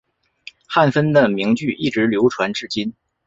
[0.65, 2.91] 汉森的名句一直流传至今。